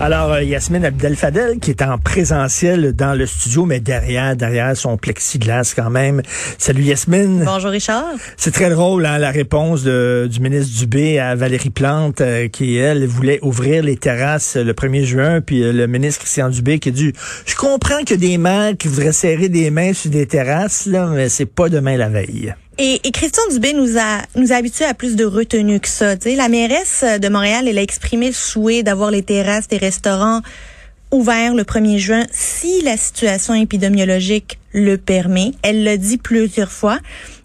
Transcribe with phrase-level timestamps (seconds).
[0.00, 4.96] Alors, euh, Yasmine Abdel-Fadel, qui est en présentiel dans le studio, mais derrière, derrière son
[4.96, 6.22] plexiglas quand même.
[6.56, 7.42] Salut Yasmine.
[7.44, 8.14] Bonjour Richard.
[8.36, 12.76] C'est très drôle, hein, la réponse de, du ministre Dubé à Valérie Plante, euh, qui,
[12.76, 16.90] elle, voulait ouvrir les terrasses le 1er juin, puis euh, le ministre Christian Dubé qui
[16.90, 17.12] a dit,
[17.44, 21.28] je comprends que des maires qui voudraient serrer des mains sur des terrasses, là, mais
[21.28, 22.54] c'est pas demain la veille.
[22.80, 26.18] Et, et, Christian Dubé nous a nous a habitués à plus de retenue que ça.
[26.18, 30.42] sais, la mairesse de Montréal, elle a exprimé le souhait d'avoir les terrasses des restaurants
[31.10, 35.52] ouverts le 1er juin si la situation épidémiologique le permet.
[35.62, 36.98] Elle l'a dit plusieurs fois.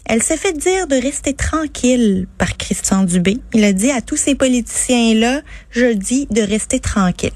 [0.05, 3.39] Elle s'est fait dire de rester tranquille par Christian Dubé.
[3.53, 7.31] Il a dit à tous ces politiciens-là, je dis de rester tranquille.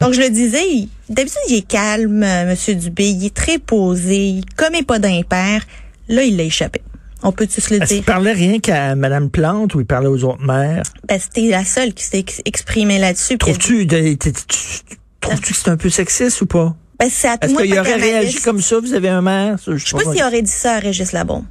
[0.00, 3.10] Donc, je le disais, d'habitude, il est calme, Monsieur Dubé.
[3.10, 4.28] Il est très posé.
[4.28, 5.66] Il commet pas d'impair.
[6.08, 6.80] Là, il l'a échappé.
[7.22, 7.98] On peut tous le dire.
[7.98, 10.84] Il parlait rien qu'à Mme Plante ou il parlait aux autres maires?
[11.08, 13.38] Ben, c'était la seule qui s'est exprimée là-dessus.
[13.38, 16.76] Trouves-tu que c'est un peu sexiste ou pas?
[16.98, 18.78] Ben, Est-ce qu'il aurait réagi comme ça?
[18.80, 19.56] Vous avez un maire?
[19.66, 21.44] Je sais pas, s'il aurait dit ça à Régis Labon.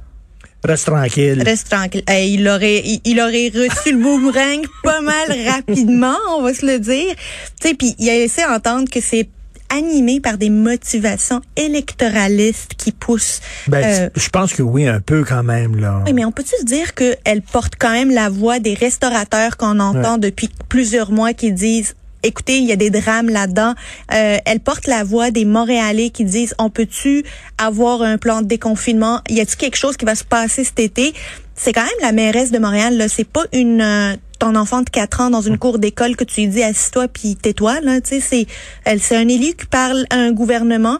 [0.64, 1.42] Reste tranquille.
[1.44, 2.02] Reste tranquille.
[2.08, 7.14] il aurait, il, aurait reçu le boomerang pas mal rapidement, on va se le dire.
[7.60, 9.28] Tu sais, puis il a laissé entendre que c'est
[9.70, 13.40] animé par des motivations électoralistes qui poussent.
[13.66, 16.02] Ben, euh, je pense que oui, un peu quand même là.
[16.06, 19.80] Oui, mais on peut-tu se dire qu'elle porte quand même la voix des restaurateurs qu'on
[19.80, 23.74] entend depuis plusieurs mois qui disent écoutez, il y a des drames là-dedans.
[24.12, 27.24] Euh, elle porte la voix des Montréalais qui disent, on peut-tu
[27.58, 29.20] avoir un plan de déconfinement?
[29.28, 31.14] Y a-t-il quelque chose qui va se passer cet été?
[31.54, 33.08] C'est quand même la mairesse de Montréal, là.
[33.08, 36.42] C'est pas une, euh, ton enfant de 4 ans dans une cour d'école que tu
[36.42, 38.00] lui dis assis-toi puis tais-toi, là.
[38.00, 38.46] Tu sais, c'est,
[38.84, 40.98] elle, c'est un élu qui parle à un gouvernement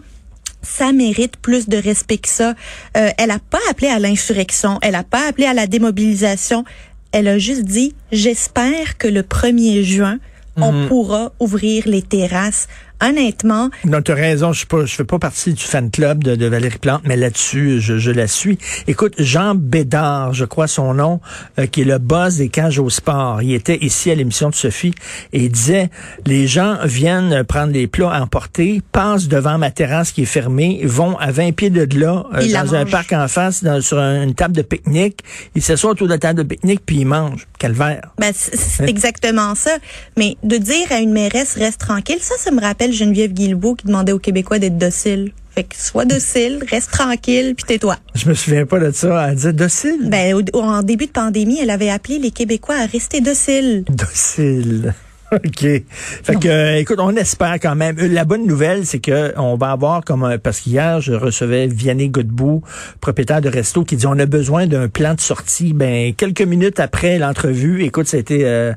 [0.62, 2.54] ça mérite plus de respect que ça.
[2.96, 6.64] Euh, elle a pas appelé à l'insurrection, elle a pas appelé à la démobilisation.
[7.12, 10.18] Elle a juste dit, j'espère que le 1er juin,
[10.56, 10.88] on mhm.
[10.88, 12.68] pourra ouvrir les terrasses
[13.02, 13.70] honnêtement.
[13.84, 17.02] Non, tu as raison, je ne fais pas partie du fan club de, Valérie Plante,
[17.04, 18.58] mais là-dessus, je, la suis.
[18.86, 21.20] Écoute, Jean Bédard, je crois son nom,
[21.58, 23.42] euh, qui est le boss des cages au sport.
[23.42, 24.94] Il était ici à l'émission de Sophie
[25.32, 25.90] et il disait,
[26.26, 30.80] les gens viennent prendre les plats à emporter, passent devant ma terrasse qui est fermée,
[30.84, 34.34] vont à 20 pieds de là, euh, dans un parc en face, dans, sur une
[34.34, 35.22] table de pique-nique,
[35.54, 37.46] ils s'assoient autour de la table de pique-nique puis ils mangent.
[37.58, 38.12] Calvaire.
[38.18, 38.86] Ben, c'est hein?
[38.86, 39.76] exactement ça.
[40.16, 43.86] Mais de dire à une mairesse, reste tranquille, ça, ça me rappelle Geneviève Guilbeault qui
[43.86, 45.32] demandait aux Québécois d'être dociles.
[45.54, 47.96] Fait que sois docile, reste tranquille, puis tais-toi.
[48.14, 49.28] Je me souviens pas de ça.
[49.28, 50.08] Elle disait docile?
[50.08, 53.84] Ben, en début de pandémie, elle avait appelé les Québécois à rester dociles.
[53.88, 54.94] Docile.
[55.32, 55.60] OK.
[55.60, 57.98] Fait que, euh, écoute, on espère quand même.
[57.98, 62.08] Euh, la bonne nouvelle, c'est que on va avoir comme parce qu'hier, je recevais Vianney
[62.08, 62.62] Godbout,
[63.00, 65.74] propriétaire de resto, qui dit on a besoin d'un plan de sortie.
[65.74, 68.72] Ben, quelques minutes après l'entrevue, écoute, ça a été, euh,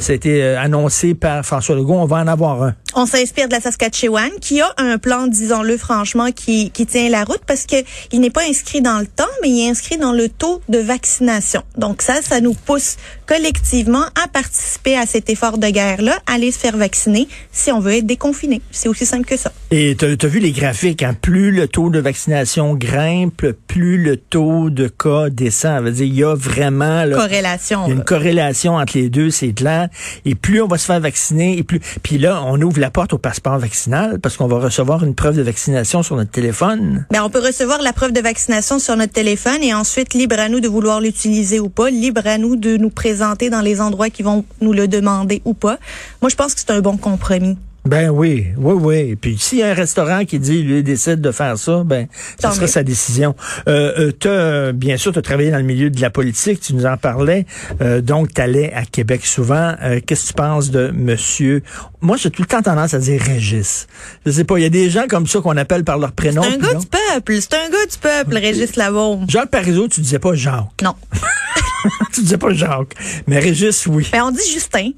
[0.00, 2.74] ça a été annoncé par François Legault, on va en avoir un.
[2.96, 7.24] On s'inspire de la Saskatchewan, qui a un plan, disons-le franchement, qui, qui tient la
[7.24, 7.76] route parce que
[8.12, 10.78] il n'est pas inscrit dans le temps, mais il est inscrit dans le taux de
[10.78, 11.62] vaccination.
[11.76, 12.96] Donc ça, ça nous pousse
[13.26, 17.80] collectivement à participer à cet effort de guerre là aller se faire vacciner si on
[17.80, 18.60] veut être déconfiné.
[18.70, 19.52] C'est aussi simple que ça.
[19.70, 21.16] Et tu as, vu les graphiques, hein?
[21.20, 25.88] plus le taux de vaccination grimpe, plus le taux de cas descend.
[25.88, 27.86] dire, il y a vraiment corrélation.
[27.88, 29.88] une corrélation entre les deux, c'est clair.
[30.24, 31.80] Et plus on va se faire vacciner, et plus.
[32.02, 35.36] Puis là, on ouvre la porte au passeport vaccinal parce qu'on va recevoir une preuve
[35.36, 37.06] de vaccination sur notre téléphone.
[37.10, 40.48] Ben, on peut recevoir la preuve de vaccination sur notre téléphone et ensuite libre à
[40.48, 44.10] nous de vouloir l'utiliser ou pas, libre à nous de nous présenter dans les endroits
[44.10, 45.73] qui vont nous le demander ou pas.
[46.22, 47.56] Moi, je pense que c'est un bon compromis.
[47.86, 49.16] Ben oui, oui, oui.
[49.16, 52.06] Puis s'il y a un restaurant qui dit, lui, décide de faire ça, ben,
[52.42, 53.36] ce sera sa décision.
[53.68, 56.86] Euh, euh bien sûr, tu as travaillé dans le milieu de la politique, tu nous
[56.86, 57.44] en parlais.
[57.82, 59.74] Euh, donc, tu allais à Québec souvent.
[59.82, 61.62] Euh, qu'est-ce que tu penses de monsieur...
[62.00, 63.86] Moi, j'ai tout le temps tendance à dire Régis.
[64.24, 66.42] Je sais pas, il y a des gens comme ça qu'on appelle par leur prénom.
[66.42, 69.26] C'est un gars du peuple, c'est un gars du peuple, Régis Lavaume.
[69.28, 70.82] Jacques Parizeau, tu disais pas Jacques.
[70.82, 70.94] Non.
[72.14, 72.94] tu disais pas Jacques.
[73.26, 74.08] Mais Régis, oui.
[74.10, 74.92] Ben, on dit Justin.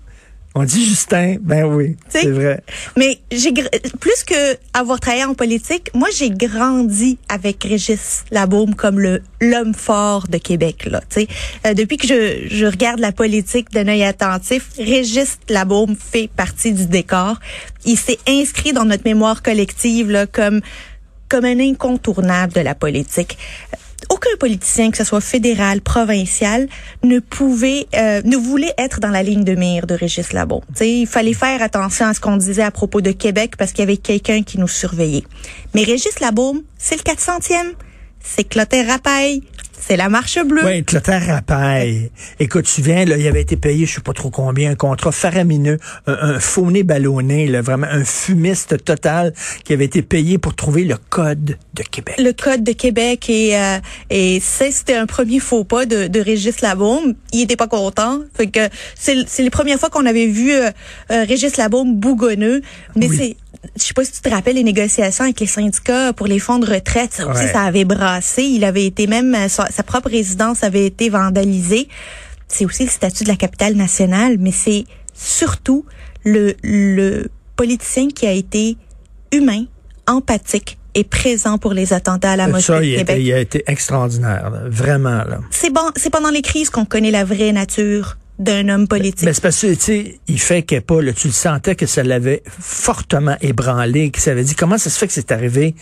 [0.58, 2.62] On dit Justin, ben oui, c'est vrai.
[2.96, 8.98] Mais j'ai plus que avoir travaillé en politique, moi j'ai grandi avec Régis Labaume comme
[8.98, 11.02] le l'homme fort de Québec là.
[11.10, 11.28] Tu sais,
[11.66, 16.72] euh, depuis que je, je regarde la politique d'un œil attentif, Régis Labaume fait partie
[16.72, 17.38] du décor.
[17.84, 20.62] Il s'est inscrit dans notre mémoire collective là comme
[21.28, 23.36] comme un incontournable de la politique
[24.16, 26.68] aucun politicien, que ce soit fédéral, provincial,
[27.02, 30.62] ne pouvait, euh, ne voulait être dans la ligne de mire de Régis Labon.
[30.80, 33.82] il fallait faire attention à ce qu'on disait à propos de Québec parce qu'il y
[33.82, 35.24] avait quelqu'un qui nous surveillait.
[35.74, 37.74] Mais Régis Labaume, c'est le 400e.
[38.26, 39.42] C'est Clotaire Rapaille.
[39.78, 40.64] C'est la marche bleue.
[40.64, 42.10] Oui, Clotaire Rapaille.
[42.40, 45.12] Écoute, tu viens, là, il avait été payé, je sais pas trop combien, un contrat
[45.12, 49.34] faramineux, un, un faux-nez ballonné, là, vraiment un fumiste total
[49.64, 52.16] qui avait été payé pour trouver le code de Québec.
[52.18, 53.78] Le code de Québec et, euh,
[54.10, 57.14] et c'était un premier faux pas de, de Régis Labaume.
[57.32, 58.20] Il était pas content.
[58.34, 60.70] Fait que c'est les premières fois qu'on avait vu euh,
[61.12, 62.62] euh, Régis Labaume bougonneux.
[62.96, 63.36] Mais c'est
[63.76, 66.58] je sais pas si tu te rappelles les négociations avec les syndicats pour les fonds
[66.58, 68.42] de retraite, ça aussi, ça avait brassé.
[68.42, 71.88] Il avait été même, euh, sa, propre résidence avait été vandalisée.
[72.48, 74.84] C'est aussi le statut de la capitale nationale, mais c'est
[75.14, 75.84] surtout
[76.24, 78.76] le, le politicien qui a été
[79.32, 79.64] humain,
[80.06, 83.18] empathique et présent pour les attentats à la mosquée ça, il, Québec.
[83.20, 85.22] il a été extraordinaire, vraiment.
[85.50, 89.24] C'est bon, c'est pendant les crises qu'on connaît la vraie nature d'un homme politique.
[89.24, 91.86] Mais c'est parce que, tu sais, il fait qu'elle pas, là, tu le sentais que
[91.86, 95.74] ça l'avait fortement ébranlé, que ça avait dit, comment ça se fait que c'est arrivé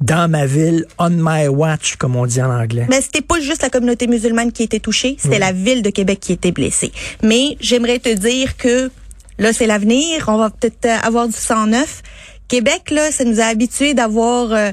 [0.00, 2.86] dans ma ville, on my watch, comme on dit en anglais?
[2.88, 6.20] Mais c'était pas juste la communauté musulmane qui était touchée, c'était la ville de Québec
[6.20, 6.92] qui était blessée.
[7.22, 8.90] Mais j'aimerais te dire que
[9.38, 12.02] là, c'est l'avenir, on va peut-être avoir du sang neuf.
[12.48, 14.52] Québec, là, ça nous a habitués d'avoir...
[14.52, 14.72] Euh,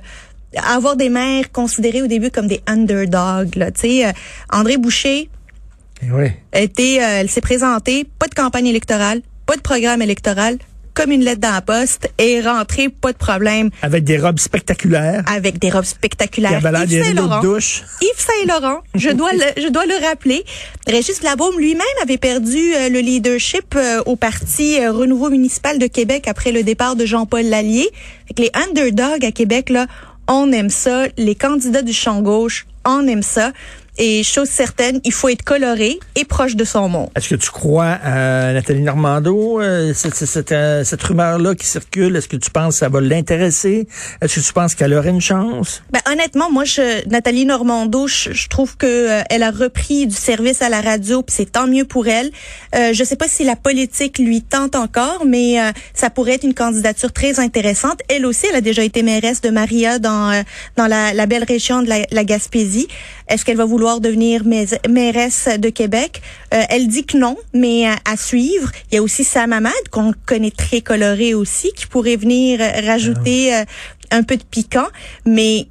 [0.55, 3.55] avoir des maires considérés au début comme des underdogs.
[3.55, 3.71] Là.
[3.71, 4.11] Tu sais, euh,
[4.51, 5.29] André Boucher,
[6.11, 6.31] oui.
[6.51, 10.57] Elle, était, euh, elle s'est présentée, pas de campagne électorale, pas de programme électoral,
[10.93, 13.69] comme une lettre dans la poste et rentrée, pas de problème.
[13.81, 15.23] Avec des robes spectaculaires.
[15.27, 16.59] Avec des robes spectaculaires.
[16.61, 17.41] Il avait Yves Saint-Laurent.
[17.41, 20.43] Yves Saint-Laurent, je dois le, je dois le rappeler.
[20.87, 26.27] Régis Labaume lui-même avait perdu euh, le leadership euh, au parti Renouveau municipal de Québec
[26.27, 27.89] après le départ de Jean-Paul Lallier.
[28.25, 29.87] Avec les underdogs à Québec là,
[30.27, 31.05] on aime ça.
[31.17, 33.51] Les candidats du champ gauche, on aime ça.
[33.99, 37.09] Et chose certaine, il faut être coloré et proche de son monde.
[37.15, 42.15] Est-ce que tu crois à Nathalie Normando, euh, cette, cette, euh, cette rumeur-là qui circule?
[42.15, 43.87] Est-ce que tu penses que ça va l'intéresser?
[44.19, 45.83] Est-ce que tu penses qu'elle aurait une chance?
[45.91, 50.63] Ben, honnêtement, moi, je, Nathalie Normando, je, trouve que euh, elle a repris du service
[50.63, 52.31] à la radio, puis c'est tant mieux pour elle.
[52.75, 55.57] Euh, je sais pas si la politique lui tente encore, mais
[55.93, 57.99] ça pourrait être une candidature très intéressante.
[58.09, 60.43] Elle aussi, elle a déjà été mairesse de Maria dans
[60.75, 62.87] dans la, la belle région de la, la Gaspésie.
[63.27, 66.21] Est-ce qu'elle va vouloir devenir mairesse de Québec?
[66.53, 68.71] Euh, elle dit que non, mais euh, à suivre.
[68.91, 73.53] Il y a aussi Sam Hamad, qu'on connaît très coloré aussi, qui pourrait venir rajouter
[73.53, 73.65] ah
[74.11, 74.87] un peu de piquant.
[75.25, 75.67] Mais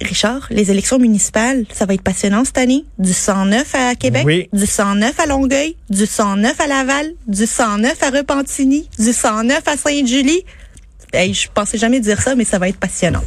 [0.00, 2.84] Richard, les élections municipales, ça va être passionnant cette année.
[2.98, 8.10] Du 109 à Québec, du 109 à Longueuil, du 109 à Laval, du 109 à
[8.10, 10.44] Repentigny, du 109 à Sainte-Julie.
[11.12, 13.22] Hey, je pensais jamais dire ça, mais ça va être passionnant.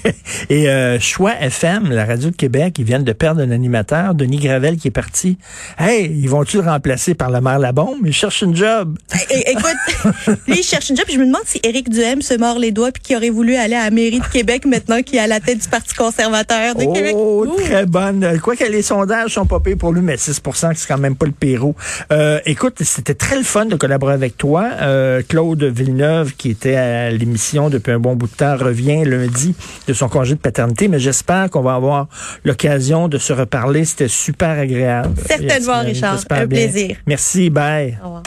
[0.50, 4.38] Et euh, Choix FM, la radio de Québec, ils viennent de perdre un animateur, Denis
[4.38, 5.36] Gravel, qui est parti.
[5.78, 8.06] Hey, ils vont-tu le remplacer par le maire Labombe?
[8.06, 8.96] Il cherche une job.
[9.30, 11.06] écoute, lui, il cherche une job.
[11.10, 13.74] je me demande si Éric Duhem se mord les doigts puis qui aurait voulu aller
[13.74, 16.84] à la mairie de Québec maintenant qu'il est à la tête du Parti conservateur de
[16.92, 17.14] Québec.
[17.16, 18.38] Oh, très bonne.
[18.40, 20.40] Quoi que les sondages sont pas payés pour lui, mais 6
[20.74, 21.74] c'est quand même pas le Pérou.
[22.12, 24.70] Euh, écoute, c'était très le fun de collaborer avec toi.
[24.80, 29.54] Euh, Claude Villeneuve, qui était à l'émission depuis un bon bout de temps, revient lundi
[29.88, 32.08] de son congé de paternité, mais j'espère qu'on va avoir
[32.44, 33.84] l'occasion de se reparler.
[33.84, 35.14] C'était super agréable.
[35.26, 36.20] Certainement, Richard.
[36.30, 36.96] Un plaisir.
[37.06, 37.98] Merci, bye.
[38.02, 38.22] Au revoir.